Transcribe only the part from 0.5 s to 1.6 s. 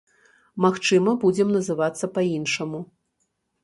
Магчыма, будзем